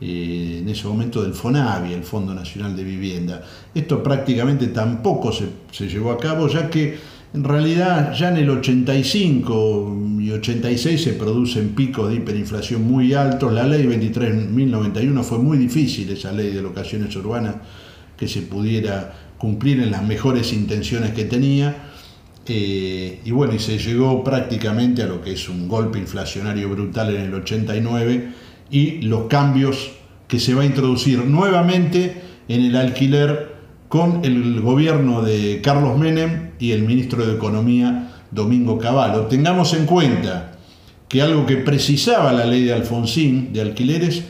eh, 0.00 0.58
en 0.60 0.68
ese 0.68 0.86
momento 0.86 1.22
del 1.22 1.34
FONAVI, 1.34 1.92
el 1.92 2.04
Fondo 2.04 2.34
Nacional 2.34 2.76
de 2.76 2.84
Vivienda. 2.84 3.42
Esto 3.74 4.02
prácticamente 4.02 4.68
tampoco 4.68 5.32
se, 5.32 5.48
se 5.72 5.88
llevó 5.88 6.12
a 6.12 6.18
cabo, 6.18 6.48
ya 6.48 6.70
que 6.70 6.98
en 7.34 7.44
realidad 7.44 8.14
ya 8.14 8.30
en 8.30 8.38
el 8.38 8.48
85 8.48 10.18
y 10.20 10.30
86 10.30 11.02
se 11.02 11.12
producen 11.12 11.74
picos 11.74 12.08
de 12.08 12.16
hiperinflación 12.16 12.82
muy 12.82 13.12
altos. 13.12 13.52
La 13.52 13.66
ley 13.66 13.84
23.091 13.84 15.22
fue 15.22 15.38
muy 15.38 15.58
difícil, 15.58 16.08
esa 16.10 16.32
ley 16.32 16.50
de 16.50 16.62
locaciones 16.62 17.14
urbanas, 17.16 17.56
que 18.16 18.26
se 18.26 18.42
pudiera 18.42 19.12
cumplir 19.36 19.80
en 19.80 19.90
las 19.90 20.02
mejores 20.02 20.52
intenciones 20.52 21.12
que 21.12 21.24
tenía. 21.24 21.85
Eh, 22.48 23.20
y 23.24 23.30
bueno, 23.32 23.54
y 23.54 23.58
se 23.58 23.78
llegó 23.78 24.22
prácticamente 24.22 25.02
a 25.02 25.06
lo 25.06 25.20
que 25.20 25.32
es 25.32 25.48
un 25.48 25.66
golpe 25.68 25.98
inflacionario 25.98 26.68
brutal 26.68 27.14
en 27.14 27.22
el 27.22 27.34
89 27.34 28.28
y 28.70 29.02
los 29.02 29.26
cambios 29.26 29.90
que 30.28 30.38
se 30.38 30.54
va 30.54 30.62
a 30.62 30.66
introducir 30.66 31.24
nuevamente 31.24 32.22
en 32.48 32.64
el 32.64 32.76
alquiler 32.76 33.56
con 33.88 34.24
el 34.24 34.60
gobierno 34.60 35.22
de 35.22 35.60
Carlos 35.62 35.98
Menem 35.98 36.50
y 36.58 36.72
el 36.72 36.82
ministro 36.82 37.26
de 37.26 37.34
Economía 37.34 38.12
Domingo 38.30 38.78
Cavallo. 38.78 39.26
Tengamos 39.26 39.74
en 39.74 39.86
cuenta 39.86 40.52
que 41.08 41.22
algo 41.22 41.46
que 41.46 41.56
precisaba 41.56 42.32
la 42.32 42.44
ley 42.44 42.64
de 42.64 42.72
Alfonsín 42.72 43.52
de 43.52 43.60
alquileres 43.60 44.24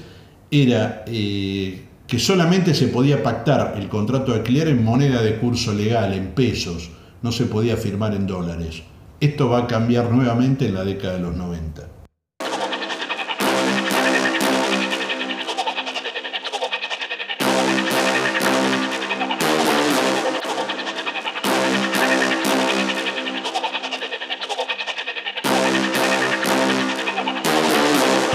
era 0.50 1.04
eh, 1.06 1.82
que 2.06 2.18
solamente 2.18 2.74
se 2.74 2.88
podía 2.88 3.22
pactar 3.22 3.74
el 3.78 3.88
contrato 3.88 4.32
de 4.32 4.38
alquiler 4.38 4.68
en 4.68 4.84
moneda 4.84 5.22
de 5.22 5.36
curso 5.36 5.72
legal, 5.72 6.12
en 6.12 6.28
pesos, 6.28 6.90
no 7.22 7.32
se 7.32 7.46
podía 7.46 7.76
firmar 7.76 8.14
en 8.14 8.26
dólares. 8.26 8.82
Esto 9.20 9.48
va 9.48 9.60
a 9.60 9.66
cambiar 9.66 10.10
nuevamente 10.10 10.66
en 10.66 10.74
la 10.74 10.84
década 10.84 11.14
de 11.14 11.20
los 11.20 11.36
90. 11.36 11.82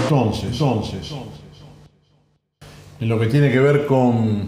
Entonces, 0.04 0.52
entonces, 0.52 1.14
en 3.00 3.08
lo 3.08 3.20
que 3.20 3.28
tiene 3.28 3.52
que 3.52 3.60
ver 3.60 3.86
con 3.86 4.48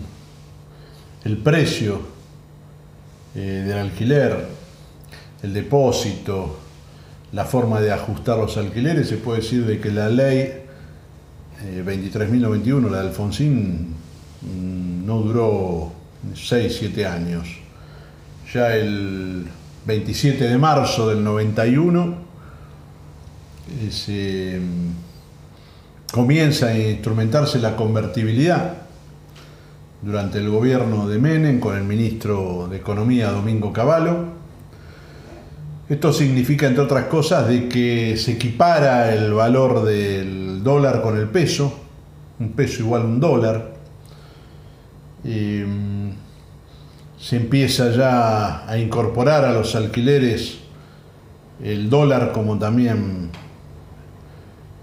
el 1.23 1.37
precio 1.37 2.12
eh, 3.35 3.63
del 3.65 3.77
alquiler, 3.77 4.47
el 5.41 5.53
depósito, 5.53 6.59
la 7.31 7.45
forma 7.45 7.81
de 7.81 7.91
ajustar 7.91 8.37
los 8.37 8.57
alquileres, 8.57 9.09
se 9.09 9.17
puede 9.17 9.41
decir 9.41 9.65
de 9.65 9.79
que 9.79 9.91
la 9.91 10.07
ley 10.09 10.61
23.091, 11.83 12.87
eh, 12.87 12.91
la 12.91 12.97
de 12.97 13.07
Alfonsín, 13.07 13.95
mm, 14.41 15.05
no 15.05 15.19
duró 15.19 15.91
6, 16.35 16.75
7 16.79 17.05
años. 17.07 17.47
Ya 18.53 18.75
el 18.75 19.47
27 19.85 20.47
de 20.47 20.57
marzo 20.57 21.09
del 21.09 21.23
91 21.23 22.15
se 23.89 24.59
comienza 26.11 26.67
a 26.67 26.77
instrumentarse 26.77 27.57
la 27.57 27.75
convertibilidad 27.75 28.82
durante 30.03 30.39
el 30.39 30.49
gobierno 30.49 31.07
de 31.07 31.17
Menem 31.17 31.59
con 31.59 31.77
el 31.77 31.83
ministro 31.83 32.67
de 32.69 32.77
Economía 32.77 33.31
Domingo 33.31 33.71
Cavallo. 33.71 34.25
Esto 35.87 36.11
significa, 36.11 36.67
entre 36.67 36.83
otras 36.83 37.05
cosas, 37.05 37.47
de 37.47 37.69
que 37.69 38.17
se 38.17 38.33
equipara 38.33 39.13
el 39.13 39.33
valor 39.33 39.83
del 39.85 40.61
dólar 40.61 41.01
con 41.01 41.17
el 41.17 41.29
peso, 41.29 41.79
un 42.39 42.51
peso 42.51 42.81
igual 42.81 43.03
a 43.03 43.05
un 43.05 43.19
dólar. 43.19 43.73
Mm, 45.23 46.09
se 47.17 47.37
empieza 47.37 47.91
ya 47.91 48.69
a 48.69 48.77
incorporar 48.77 49.45
a 49.45 49.53
los 49.53 49.73
alquileres 49.75 50.59
el 51.63 51.89
dólar 51.89 52.33
como 52.33 52.59
también 52.59 53.29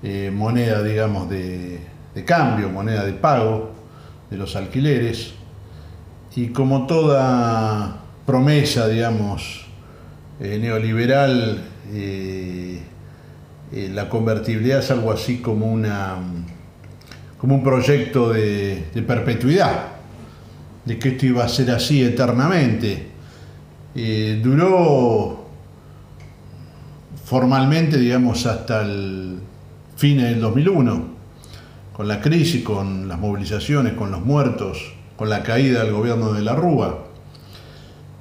eh, 0.02 0.30
moneda, 0.32 0.82
digamos, 0.82 1.28
de, 1.28 1.80
cambio, 2.24 2.70
moneda 2.70 3.04
de 3.04 3.12
pago 3.12 3.79
de 4.30 4.36
los 4.36 4.56
alquileres. 4.56 5.32
Y 6.36 6.48
como 6.48 6.86
toda 6.86 8.00
promesa, 8.24 8.88
digamos, 8.88 9.66
eh, 10.40 10.58
neoliberal, 10.60 11.64
eh, 11.92 12.80
la 13.72 14.08
convertibilidad 14.08 14.80
es 14.80 14.90
algo 14.90 15.12
así 15.12 15.38
como, 15.38 15.70
una, 15.70 16.16
como 17.38 17.56
un 17.56 17.62
proyecto 17.62 18.32
de, 18.32 18.84
perpetuidad, 19.06 19.88
de 20.84 20.98
que 20.98 21.10
esto 21.10 21.26
iba 21.26 21.44
a 21.44 21.48
ser 21.48 21.70
así 21.70 22.02
eternamente. 22.02 23.10
duró 24.42 25.46
formalmente, 27.24 27.96
digamos, 27.96 28.44
hasta 28.46 28.82
el 28.82 29.38
fines 30.00 30.30
del 30.30 30.40
2001, 30.40 31.09
con 32.00 32.08
la 32.08 32.22
crisis, 32.22 32.64
con 32.64 33.08
las 33.08 33.18
movilizaciones, 33.18 33.92
con 33.92 34.10
los 34.10 34.24
muertos, 34.24 34.94
con 35.16 35.28
la 35.28 35.42
caída 35.42 35.84
del 35.84 35.92
gobierno 35.92 36.32
de 36.32 36.40
la 36.40 36.54
Rúa, 36.54 37.04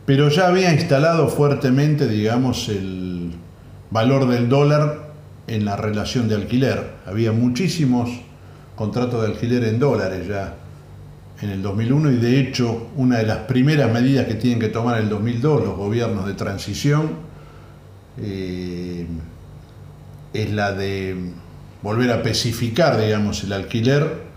pero 0.06 0.28
ya 0.28 0.48
había 0.48 0.74
instalado 0.74 1.30
fuertemente, 1.30 2.06
digamos, 2.06 2.68
el 2.68 3.32
valor 3.90 4.28
del 4.28 4.50
dólar 4.50 5.14
en 5.48 5.64
la 5.64 5.78
relación 5.78 6.28
de 6.28 6.36
alquiler. 6.36 6.96
Había 7.06 7.32
muchísimos 7.32 8.10
contratos 8.76 9.22
de 9.22 9.28
alquiler 9.28 9.64
en 9.64 9.80
dólares 9.80 10.28
ya 10.28 10.56
en 11.42 11.50
el 11.50 11.62
2001 11.62 12.12
y 12.12 12.18
de 12.18 12.38
hecho 12.38 12.90
una 12.98 13.20
de 13.20 13.28
las 13.28 13.38
primeras 13.38 13.90
medidas 13.94 14.28
que 14.28 14.34
tienen 14.34 14.60
que 14.60 14.68
tomar 14.68 14.98
en 14.98 15.04
el 15.04 15.10
2002 15.10 15.64
los 15.64 15.78
gobiernos 15.78 16.28
de 16.28 16.34
transición 16.34 17.12
eh, 18.18 19.08
es 20.34 20.52
la 20.52 20.74
de 20.74 21.32
volver 21.82 22.12
a 22.12 22.16
especificar, 22.16 23.00
digamos, 23.00 23.44
el 23.44 23.54
alquiler 23.54 24.30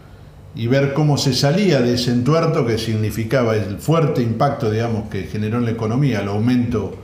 y 0.55 0.67
ver 0.67 0.93
cómo 0.93 1.17
se 1.17 1.33
salía 1.33 1.81
de 1.81 1.95
ese 1.95 2.11
entuerto 2.11 2.67
que 2.67 2.79
significaba 2.79 3.57
el 3.57 3.79
fuerte 3.79 4.23
impacto, 4.23 4.71
digamos, 4.71 5.09
que 5.09 5.25
generó 5.25 5.59
en 5.59 5.65
la 5.65 5.71
economía 5.71 6.21
el 6.21 6.29
aumento 6.29 6.99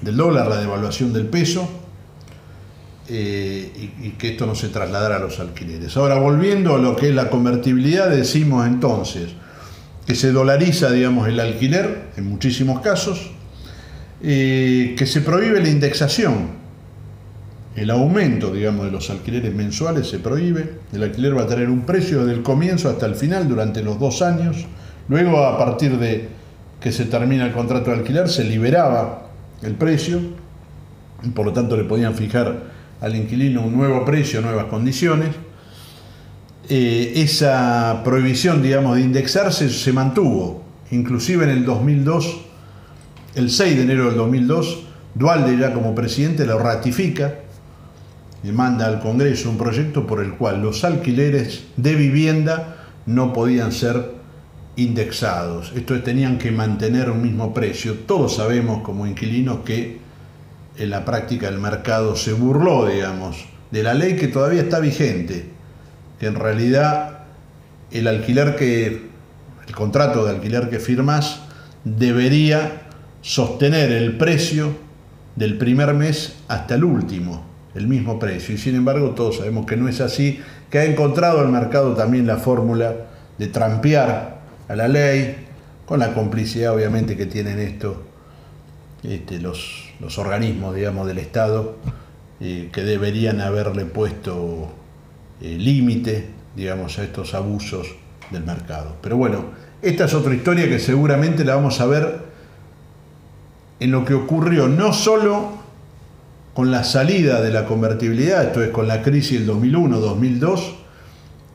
del 0.00 0.16
dólar, 0.16 0.48
la 0.48 0.60
devaluación 0.60 1.12
del 1.12 1.26
peso, 1.26 1.68
eh, 3.08 3.70
y, 4.00 4.08
y, 4.08 4.10
que 4.18 4.30
esto 4.30 4.46
no 4.46 4.56
se 4.56 4.68
trasladara 4.68 5.16
a 5.16 5.18
los 5.20 5.38
alquileres. 5.38 5.96
Ahora, 5.96 6.16
volviendo 6.16 6.74
a 6.74 6.78
lo 6.78 6.96
que 6.96 7.10
es 7.10 7.14
la 7.14 7.30
convertibilidad, 7.30 8.10
decimos 8.10 8.66
entonces 8.66 9.28
que 10.06 10.16
se 10.16 10.32
dolariza, 10.32 10.90
digamos, 10.90 11.28
el 11.28 11.38
alquiler 11.38 12.08
en 12.16 12.28
muchísimos 12.28 12.80
casos, 12.80 13.30
eh, 14.22 14.94
que 14.96 15.06
se 15.06 15.20
prohíbe 15.20 15.60
la 15.60 15.68
indexación, 15.68 16.55
el 17.76 17.90
aumento, 17.90 18.52
digamos, 18.52 18.86
de 18.86 18.90
los 18.90 19.10
alquileres 19.10 19.54
mensuales 19.54 20.08
se 20.08 20.18
prohíbe. 20.18 20.78
El 20.94 21.02
alquiler 21.02 21.36
va 21.36 21.42
a 21.42 21.46
tener 21.46 21.68
un 21.68 21.82
precio 21.82 22.20
desde 22.20 22.32
el 22.32 22.42
comienzo 22.42 22.88
hasta 22.88 23.04
el 23.04 23.14
final 23.14 23.46
durante 23.48 23.82
los 23.82 24.00
dos 24.00 24.22
años. 24.22 24.64
Luego, 25.08 25.44
a 25.44 25.58
partir 25.58 25.98
de 25.98 26.28
que 26.80 26.90
se 26.90 27.04
termina 27.04 27.44
el 27.44 27.52
contrato 27.52 27.90
de 27.90 27.98
alquiler, 27.98 28.30
se 28.30 28.44
liberaba 28.44 29.28
el 29.62 29.74
precio 29.74 30.20
y 31.22 31.28
por 31.28 31.44
lo 31.44 31.52
tanto 31.52 31.76
le 31.76 31.84
podían 31.84 32.14
fijar 32.14 32.62
al 33.00 33.14
inquilino 33.14 33.62
un 33.62 33.76
nuevo 33.76 34.06
precio, 34.06 34.40
nuevas 34.40 34.64
condiciones. 34.66 35.28
Eh, 36.70 37.12
esa 37.16 38.00
prohibición, 38.04 38.62
digamos, 38.62 38.96
de 38.96 39.02
indexarse 39.02 39.68
se 39.68 39.92
mantuvo. 39.92 40.64
Inclusive 40.90 41.44
en 41.44 41.50
el 41.50 41.64
2002, 41.66 42.40
el 43.34 43.50
6 43.50 43.76
de 43.76 43.82
enero 43.82 44.06
del 44.06 44.16
2002, 44.16 44.84
Dualde 45.14 45.56
ya 45.58 45.72
como 45.72 45.94
presidente 45.94 46.44
lo 46.44 46.58
ratifica 46.58 47.34
manda 48.52 48.86
al 48.86 49.00
Congreso 49.00 49.50
un 49.50 49.58
proyecto 49.58 50.06
por 50.06 50.22
el 50.22 50.34
cual 50.34 50.62
los 50.62 50.84
alquileres 50.84 51.64
de 51.76 51.94
vivienda 51.94 52.76
no 53.06 53.32
podían 53.32 53.72
ser 53.72 54.12
indexados. 54.76 55.72
Esto 55.74 56.00
tenían 56.02 56.38
que 56.38 56.52
mantener 56.52 57.10
un 57.10 57.22
mismo 57.22 57.54
precio. 57.54 57.94
Todos 58.06 58.36
sabemos 58.36 58.82
como 58.82 59.06
inquilinos 59.06 59.60
que 59.64 59.98
en 60.76 60.90
la 60.90 61.04
práctica 61.04 61.48
el 61.48 61.58
mercado 61.58 62.14
se 62.14 62.34
burló, 62.34 62.86
digamos, 62.86 63.46
de 63.70 63.82
la 63.82 63.94
ley 63.94 64.16
que 64.16 64.28
todavía 64.28 64.62
está 64.62 64.78
vigente, 64.80 65.48
que 66.20 66.26
en 66.26 66.34
realidad 66.34 67.20
el 67.90 68.06
alquiler 68.06 68.56
que 68.56 69.06
el 69.66 69.74
contrato 69.74 70.24
de 70.24 70.30
alquiler 70.30 70.68
que 70.68 70.78
firmas 70.78 71.40
debería 71.84 72.82
sostener 73.22 73.90
el 73.90 74.16
precio 74.16 74.76
del 75.34 75.58
primer 75.58 75.94
mes 75.94 76.36
hasta 76.48 76.74
el 76.74 76.84
último 76.84 77.55
el 77.76 77.86
mismo 77.86 78.18
precio. 78.18 78.54
Y 78.54 78.58
sin 78.58 78.74
embargo 78.74 79.10
todos 79.10 79.36
sabemos 79.36 79.66
que 79.66 79.76
no 79.76 79.88
es 79.88 80.00
así, 80.00 80.40
que 80.70 80.78
ha 80.78 80.84
encontrado 80.84 81.42
el 81.42 81.48
mercado 81.48 81.94
también 81.94 82.26
la 82.26 82.38
fórmula 82.38 82.94
de 83.38 83.46
trampear 83.48 84.40
a 84.68 84.76
la 84.76 84.88
ley, 84.88 85.36
con 85.84 86.00
la 86.00 86.14
complicidad 86.14 86.74
obviamente 86.74 87.16
que 87.16 87.26
tienen 87.26 87.60
esto 87.60 88.02
este, 89.04 89.38
los, 89.38 89.90
los, 90.00 90.18
organismos 90.18 90.74
digamos, 90.74 91.06
del 91.06 91.18
Estado, 91.18 91.76
eh, 92.40 92.70
que 92.72 92.82
deberían 92.82 93.40
haberle 93.40 93.84
puesto 93.84 94.68
eh, 95.40 95.56
límite 95.58 96.26
digamos, 96.56 96.98
a 96.98 97.04
estos 97.04 97.34
abusos 97.34 97.86
del 98.30 98.42
mercado. 98.42 98.96
Pero 99.02 99.16
bueno, 99.16 99.44
esta 99.82 100.06
es 100.06 100.14
otra 100.14 100.34
historia 100.34 100.68
que 100.68 100.78
seguramente 100.78 101.44
la 101.44 101.54
vamos 101.54 101.80
a 101.80 101.86
ver 101.86 102.20
en 103.78 103.90
lo 103.90 104.04
que 104.04 104.14
ocurrió 104.14 104.66
no 104.66 104.92
solo 104.92 105.65
con 106.56 106.70
la 106.70 106.84
salida 106.84 107.42
de 107.42 107.52
la 107.52 107.66
convertibilidad, 107.66 108.42
esto 108.42 108.62
es 108.64 108.70
con 108.70 108.88
la 108.88 109.02
crisis 109.02 109.40
del 109.40 109.50
2001-2002, 109.56 110.72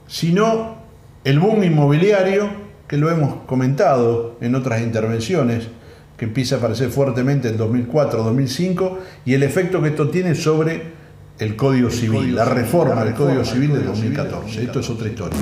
sino 0.06 0.76
el 1.24 1.40
boom 1.40 1.64
inmobiliario 1.64 2.48
que 2.88 2.98
lo 2.98 3.10
hemos 3.10 3.34
comentado 3.48 4.38
en 4.42 4.54
otras 4.54 4.80
intervenciones, 4.84 5.70
que 6.18 6.26
empieza 6.26 6.54
a 6.54 6.58
aparecer 6.60 6.92
fuertemente 6.92 7.50
en 7.50 7.58
2004-2005, 7.58 8.98
y 9.26 9.34
el 9.34 9.42
efecto 9.42 9.82
que 9.82 9.88
esto 9.88 10.10
tiene 10.10 10.36
sobre 10.36 10.92
el 11.40 11.56
Código 11.56 11.90
Civil, 11.90 12.36
la 12.36 12.46
reforma 12.46 13.04
del 13.04 13.16
Código 13.16 13.44
Civil 13.44 13.74
de 13.74 13.82
2014. 13.82 14.62
Esto 14.66 14.82
es 14.82 14.90
otra 14.92 15.08
historia. 15.08 15.40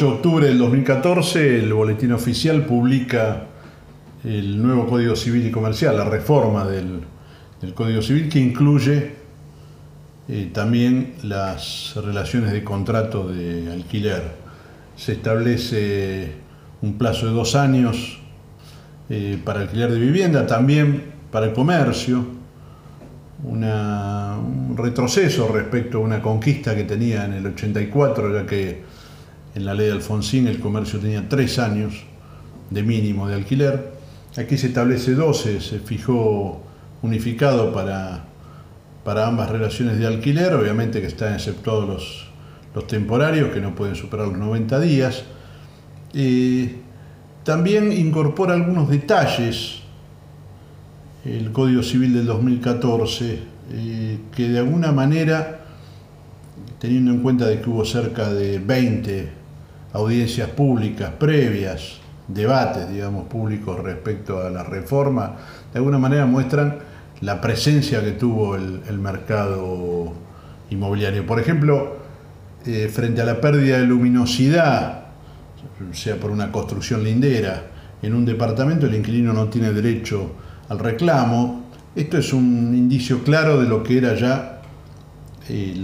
8 0.00 0.06
de 0.06 0.12
octubre 0.14 0.46
del 0.46 0.56
2014 0.56 1.58
el 1.58 1.74
Boletín 1.74 2.12
Oficial 2.12 2.64
publica 2.64 3.48
el 4.24 4.62
nuevo 4.62 4.86
Código 4.86 5.14
Civil 5.14 5.46
y 5.46 5.50
Comercial, 5.50 5.94
la 5.94 6.04
reforma 6.04 6.66
del, 6.66 7.02
Código 7.74 8.00
Civil 8.00 8.30
que 8.30 8.38
incluye 8.38 9.12
eh, 10.26 10.50
también 10.54 11.16
las 11.24 11.92
relaciones 11.96 12.50
de 12.52 12.64
contrato 12.64 13.28
de 13.28 13.70
alquiler. 13.70 14.22
Se 14.96 15.12
establece 15.12 16.32
un 16.80 16.96
plazo 16.96 17.26
de 17.26 17.32
dos 17.32 17.54
años 17.54 18.20
eh, 19.10 19.38
para 19.44 19.60
alquiler 19.60 19.92
de 19.92 19.98
vivienda, 19.98 20.46
también 20.46 21.12
para 21.30 21.44
el 21.44 21.52
comercio, 21.52 22.24
un 23.44 24.76
retroceso 24.78 25.48
respecto 25.48 25.98
a 25.98 26.00
una 26.00 26.22
conquista 26.22 26.74
que 26.74 26.84
tenía 26.84 27.26
en 27.26 27.34
el 27.34 27.46
84, 27.48 28.32
ya 28.32 28.46
que 28.46 28.89
en 29.54 29.64
la 29.64 29.74
ley 29.74 29.86
de 29.86 29.92
Alfonsín 29.92 30.46
el 30.46 30.60
comercio 30.60 30.98
tenía 30.98 31.28
tres 31.28 31.58
años 31.58 32.04
de 32.70 32.82
mínimo 32.82 33.28
de 33.28 33.34
alquiler. 33.34 33.92
Aquí 34.36 34.56
se 34.56 34.68
establece 34.68 35.14
12, 35.14 35.60
se 35.60 35.80
fijó 35.80 36.62
unificado 37.02 37.72
para, 37.72 38.24
para 39.04 39.26
ambas 39.26 39.50
relaciones 39.50 39.98
de 39.98 40.06
alquiler, 40.06 40.54
obviamente 40.54 41.00
que 41.00 41.08
están 41.08 41.34
exceptuados 41.34 41.88
los, 41.88 42.28
los 42.74 42.86
temporarios, 42.86 43.50
que 43.52 43.60
no 43.60 43.74
pueden 43.74 43.96
superar 43.96 44.28
los 44.28 44.38
90 44.38 44.80
días. 44.80 45.24
También 47.44 47.92
incorpora 47.92 48.54
algunos 48.54 48.88
detalles 48.88 49.80
el 51.24 51.52
Código 51.52 51.82
Civil 51.82 52.14
del 52.14 52.26
2014, 52.26 53.38
eh, 53.72 54.18
que 54.34 54.48
de 54.48 54.58
alguna 54.58 54.92
manera, 54.92 55.60
teniendo 56.78 57.10
en 57.10 57.20
cuenta 57.20 57.46
de 57.46 57.60
que 57.60 57.68
hubo 57.68 57.84
cerca 57.84 58.32
de 58.32 58.58
20 58.58 59.39
audiencias 59.92 60.48
públicas 60.50 61.10
previas, 61.18 62.00
debates, 62.28 62.88
digamos, 62.90 63.26
públicos 63.26 63.78
respecto 63.80 64.40
a 64.40 64.50
la 64.50 64.62
reforma, 64.62 65.36
de 65.72 65.78
alguna 65.78 65.98
manera 65.98 66.26
muestran 66.26 66.78
la 67.20 67.40
presencia 67.40 68.02
que 68.02 68.12
tuvo 68.12 68.56
el, 68.56 68.98
mercado 68.98 70.12
inmobiliario. 70.70 71.26
Por 71.26 71.40
ejemplo, 71.40 71.96
eh, 72.64 72.88
frente 72.92 73.20
a 73.20 73.24
la 73.24 73.40
pérdida 73.40 73.78
de 73.78 73.86
luminosidad, 73.86 75.04
sea 75.92 76.16
por 76.16 76.30
una 76.30 76.50
construcción 76.50 77.02
lindera, 77.04 77.64
en 78.02 78.14
un 78.14 78.24
departamento 78.24 78.86
el 78.86 78.94
inquilino 78.94 79.32
no 79.32 79.48
tiene 79.48 79.72
derecho 79.72 80.32
al 80.68 80.78
reclamo. 80.78 81.64
Esto 81.94 82.18
es 82.18 82.32
un 82.32 82.74
indicio 82.74 83.22
claro 83.24 83.60
de 83.60 83.68
lo 83.68 83.82
que 83.82 83.98
era 83.98 84.14
ya 84.14 84.62
eh, 85.48 85.74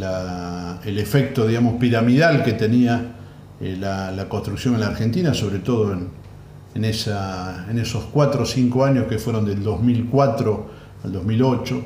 el 0.84 0.98
efecto, 0.98 1.46
digamos, 1.46 1.74
piramidal 1.74 2.42
que 2.42 2.52
tenía 2.52 3.15
eh, 3.60 3.76
la, 3.78 4.28
construcción 4.28 4.74
en 4.74 4.80
la 4.80 4.88
Argentina, 4.88 5.32
sobre 5.34 5.58
todo 5.60 5.92
en, 5.92 6.84
esos 6.84 8.04
cuatro 8.12 8.42
o 8.42 8.46
cinco 8.46 8.84
años 8.84 9.06
que 9.06 9.18
fueron 9.18 9.46
del 9.46 9.62
2004 9.62 10.66
al 11.04 11.12
2008, 11.12 11.82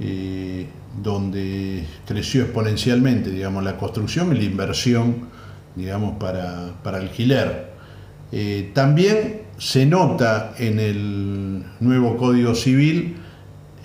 eh, 0.00 0.66
donde 1.02 1.84
creció 2.06 2.42
exponencialmente 2.42 3.30
digamos, 3.30 3.62
la 3.62 3.76
construcción 3.76 4.34
y 4.34 4.38
la 4.38 4.44
inversión 4.44 5.26
digamos, 5.76 6.16
para, 6.18 6.72
alquiler. 6.84 7.72
Eh, 8.32 8.70
también 8.74 9.42
se 9.58 9.86
nota 9.86 10.54
en 10.58 10.80
el 10.80 11.62
nuevo 11.80 12.16
Código 12.16 12.54
Civil 12.54 13.16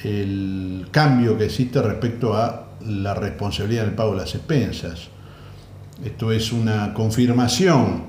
el 0.03 0.88
cambio 0.91 1.38
que 1.38 1.45
existe 1.45 1.81
respecto 1.81 2.33
a 2.33 2.69
la 2.86 3.13
responsabilidad 3.13 3.83
del 3.83 3.93
pago 3.93 4.13
de 4.13 4.21
las 4.21 4.33
expensas. 4.33 5.09
Esto 6.03 6.31
es 6.31 6.51
una 6.51 6.93
confirmación 6.93 8.03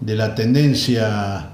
de 0.00 0.14
la 0.14 0.34
tendencia 0.34 1.50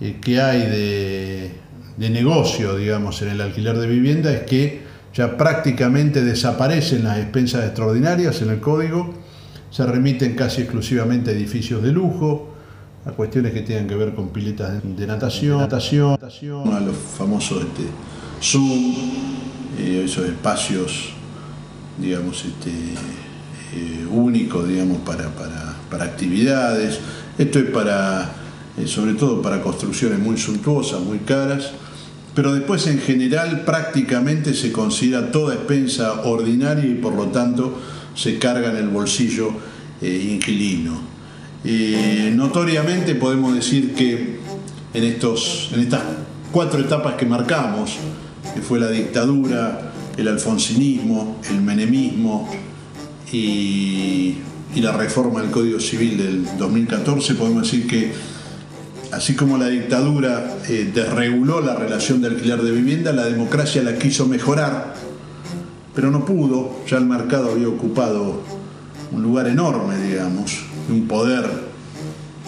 eh, 0.00 0.18
que 0.20 0.40
hay 0.40 0.60
de, 0.60 2.10
negocio, 2.10 2.76
digamos, 2.76 3.20
en 3.22 3.28
el 3.28 3.40
alquiler 3.40 3.76
de 3.76 3.86
vivienda 3.86 4.32
es 4.32 4.42
que 4.42 4.80
ya 5.14 5.36
prácticamente 5.36 6.24
desaparecen 6.24 7.04
las 7.04 7.18
expensas 7.18 7.64
extraordinarias 7.64 8.40
en 8.42 8.50
el 8.50 8.60
código, 8.60 9.14
se 9.70 9.84
remiten 9.84 10.34
casi 10.34 10.62
exclusivamente 10.62 11.30
a 11.30 11.34
edificios 11.34 11.82
de 11.82 11.92
lujo, 11.92 12.54
a 13.04 13.10
cuestiones 13.10 13.52
que 13.52 13.60
tengan 13.60 13.86
que 13.86 13.96
ver 13.96 14.14
con 14.14 14.30
piletas 14.30 14.80
de 14.82 15.06
natación, 15.06 15.58
natación, 15.58 16.18
a 16.72 16.80
los 16.80 16.96
famosos 16.96 17.64
este, 17.64 17.82
Zoom, 18.42 18.94
eh, 19.78 20.02
esos 20.04 20.24
espacios, 20.26 21.12
digamos, 21.98 22.44
este, 22.44 22.70
eh, 23.74 24.06
únicos, 24.10 24.68
digamos, 24.68 24.98
para, 24.98 25.30
para 25.90 26.04
actividades. 26.04 26.98
Esto 27.38 27.58
es 27.58 27.70
para 27.70 28.32
eh, 28.76 28.86
sobre 28.86 29.14
todo 29.14 29.42
para 29.42 29.62
construcciones 29.62 30.18
muy 30.18 30.36
suntuosas, 30.36 31.00
muy 31.00 31.18
caras, 31.18 31.72
pero 32.34 32.54
después 32.54 32.86
en 32.86 33.00
general 33.00 33.64
prácticamente 33.64 34.54
se 34.54 34.70
considera 34.70 35.30
toda 35.30 35.54
expensa 35.54 36.22
ordinaria 36.22 36.84
y 36.84 36.94
por 36.94 37.14
lo 37.14 37.26
tanto 37.26 37.78
se 38.14 38.38
carga 38.38 38.70
en 38.70 38.76
el 38.76 38.88
bolsillo 38.88 39.50
eh, 40.00 40.30
inquilino. 40.32 41.10
Notoriamente 42.34 43.14
podemos 43.16 43.54
decir 43.54 43.94
que 43.94 44.38
en, 44.94 45.04
estos, 45.04 45.70
en 45.74 45.80
estas 45.80 46.02
cuatro 46.52 46.80
etapas 46.80 47.14
que 47.16 47.26
marcamos, 47.26 47.96
que 48.54 48.62
fue 48.62 48.80
la 48.80 48.88
dictadura, 48.88 49.92
el 50.16 50.28
alfonsinismo, 50.28 51.36
el 51.50 51.60
menemismo 51.60 52.48
y, 53.32 54.36
la 54.76 54.92
reforma 54.92 55.42
del 55.42 55.50
Código 55.50 55.78
Civil 55.78 56.16
del 56.16 56.58
2014, 56.58 57.34
podemos 57.34 57.64
decir 57.64 57.86
que 57.86 58.12
así 59.12 59.34
como 59.34 59.58
la 59.58 59.66
dictadura 59.66 60.58
eh, 60.68 60.90
desreguló 60.94 61.60
la 61.60 61.74
relación 61.74 62.22
de 62.22 62.28
alquiler 62.28 62.62
de 62.62 62.70
vivienda, 62.70 63.12
la 63.12 63.24
democracia 63.24 63.82
la 63.82 63.98
quiso 63.98 64.26
mejorar, 64.26 64.94
pero 65.94 66.10
no 66.10 66.24
pudo, 66.24 66.78
ya 66.88 66.96
el 66.96 67.04
mercado 67.04 67.50
había 67.50 67.68
ocupado 67.68 68.40
un 69.12 69.22
lugar 69.22 69.48
enorme, 69.48 69.98
digamos, 69.98 70.60
un 70.88 71.06
poder 71.06 71.50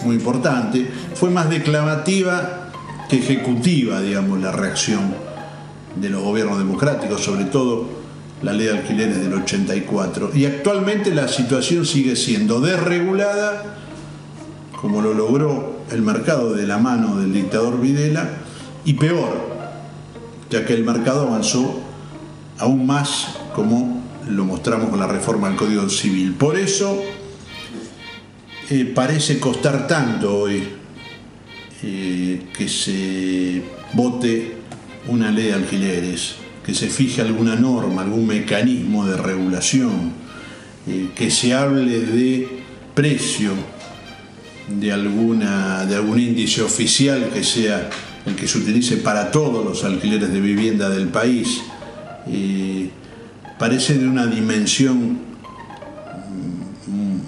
muy 0.04 0.16
importante, 0.16 0.88
fue 1.14 1.30
más 1.30 1.50
declamativa 1.50 2.70
que 3.10 3.18
ejecutiva, 3.18 4.00
digamos, 4.00 4.40
la 4.40 4.52
reacción 4.52 5.14
de 5.96 6.08
los 6.08 6.22
gobiernos 6.22 6.58
democráticos, 6.58 7.22
sobre 7.22 7.44
todo 7.44 8.01
la 8.42 8.52
ley 8.52 8.66
de 8.66 8.78
alquileres 8.78 9.20
del 9.20 9.32
84. 9.34 10.32
Y 10.34 10.46
actualmente 10.46 11.14
la 11.14 11.28
situación 11.28 11.86
sigue 11.86 12.16
siendo 12.16 12.60
desregulada, 12.60 13.76
como 14.80 15.00
lo 15.00 15.14
logró 15.14 15.80
el 15.90 16.02
mercado 16.02 16.52
de 16.52 16.66
la 16.66 16.78
mano 16.78 17.16
del 17.16 17.32
dictador 17.32 17.80
Videla 17.80 18.28
y 18.84 18.94
peor, 18.94 19.32
ya 20.50 20.64
que 20.64 20.74
el 20.74 20.84
mercado 20.84 21.28
avanzó 21.28 21.80
aún 22.58 22.86
más 22.86 23.36
como 23.54 24.02
lo 24.28 24.44
mostramos 24.44 24.90
con 24.90 24.98
la 24.98 25.06
reforma 25.06 25.48
del 25.48 25.56
Código 25.56 25.88
Civil. 25.88 26.34
Por 26.34 26.56
eso 26.56 27.00
eh, 28.70 28.84
parece 28.94 29.38
costar 29.38 29.86
tanto 29.86 30.38
hoy 30.38 30.62
eh, 31.82 32.46
que 32.56 32.68
se 32.68 33.62
vote 33.92 34.56
una 35.08 35.30
ley 35.30 35.46
de 35.46 35.54
alquileres, 35.54 36.36
que 36.64 36.74
se 36.74 36.88
fije 36.88 37.20
alguna 37.20 37.56
norma, 37.56 38.02
algún 38.02 38.26
mecanismo 38.26 39.06
de 39.06 39.16
regulación, 39.16 40.12
eh, 40.86 41.10
que 41.14 41.30
se 41.30 41.54
hable 41.54 42.00
de 42.00 42.62
precio, 42.94 43.52
de, 44.68 44.92
alguna, 44.92 45.86
de 45.86 45.96
algún 45.96 46.20
índice 46.20 46.62
oficial 46.62 47.30
que 47.32 47.42
sea 47.42 47.90
el 48.26 48.36
que 48.36 48.46
se 48.46 48.58
utilice 48.58 48.98
para 48.98 49.30
todos 49.30 49.64
los 49.64 49.84
alquileres 49.84 50.32
de 50.32 50.40
vivienda 50.40 50.88
del 50.88 51.08
país, 51.08 51.62
parece 53.58 53.98
de 53.98 54.06
una 54.06 54.26
dimensión 54.26 55.18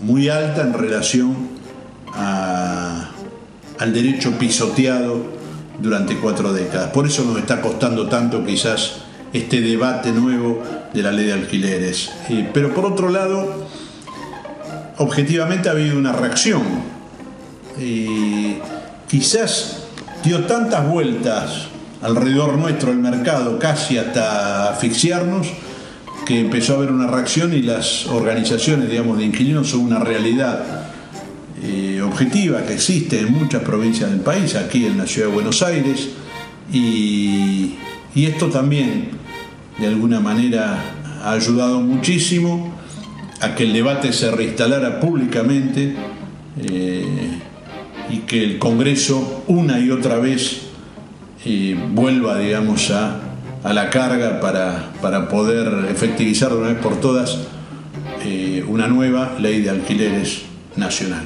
muy 0.02 0.28
alta 0.28 0.62
en 0.62 0.72
relación 0.72 1.34
al 2.14 3.92
derecho 3.92 4.38
pisoteado 4.38 5.34
durante 5.80 6.16
cuatro 6.16 6.52
décadas. 6.52 6.90
Por 6.90 7.06
eso 7.06 7.24
nos 7.24 7.38
está 7.38 7.60
costando 7.60 8.08
tanto 8.08 8.44
quizás 8.44 9.03
este 9.34 9.60
debate 9.60 10.12
nuevo 10.12 10.62
de 10.94 11.02
la 11.02 11.12
ley 11.12 11.26
de 11.26 11.34
alquileres. 11.34 12.10
Eh, 12.30 12.48
pero 12.54 12.72
por 12.72 12.86
otro 12.86 13.10
lado, 13.10 13.66
objetivamente 14.96 15.68
ha 15.68 15.72
habido 15.72 15.98
una 15.98 16.12
reacción. 16.12 16.62
quizás 19.06 19.84
dio 20.24 20.44
tantas 20.44 20.88
vueltas 20.88 21.68
alrededor 22.04 22.58
nuestro 22.58 22.92
el 22.92 22.98
mercado, 22.98 23.58
casi 23.58 23.96
hasta 23.96 24.70
asfixiarnos, 24.70 25.48
que 26.26 26.40
empezó 26.40 26.74
a 26.74 26.76
haber 26.76 26.90
una 26.90 27.06
reacción 27.06 27.54
y 27.54 27.62
las 27.62 28.06
organizaciones, 28.06 28.90
digamos, 28.90 29.18
de 29.18 29.24
inquilinos 29.24 29.68
son 29.70 29.80
una 29.80 29.98
realidad 29.98 30.84
eh, 31.62 32.02
objetiva 32.02 32.62
que 32.62 32.74
existe 32.74 33.20
en 33.20 33.32
muchas 33.32 33.62
provincias 33.62 34.10
del 34.10 34.20
país, 34.20 34.54
aquí 34.54 34.84
en 34.84 34.98
la 34.98 35.06
ciudad 35.06 35.28
de 35.28 35.34
Buenos 35.34 35.62
Aires, 35.62 36.10
y, 36.72 37.76
esto 38.14 38.48
también 38.48 39.10
de 39.78 39.87
alguna 39.87 40.20
manera 40.20 40.78
ha 41.22 41.32
ayudado 41.32 41.80
muchísimo 41.80 42.72
a 43.40 43.54
que 43.54 43.64
el 43.64 43.72
debate 43.72 44.12
se 44.12 44.30
reinstalara 44.30 45.00
públicamente 45.00 45.94
eh, 46.58 47.38
y 48.10 48.18
que 48.18 48.44
el 48.44 48.58
Congreso 48.58 49.44
una 49.48 49.80
y 49.80 49.90
otra 49.90 50.18
vez 50.18 50.62
eh, 51.44 51.76
vuelva, 51.92 52.38
digamos, 52.38 52.90
a, 52.90 53.20
a 53.62 53.72
la 53.72 53.90
carga 53.90 54.40
para, 54.40 54.92
para, 55.02 55.28
poder 55.28 55.90
efectivizar 55.90 56.50
de 56.50 56.56
una 56.56 56.68
vez 56.68 56.78
por 56.78 57.00
todas 57.00 57.38
una 58.66 58.88
nueva 58.88 59.37
ley 59.38 59.60
de 59.60 59.68
alquileres 59.68 60.44
nacional. 60.76 61.24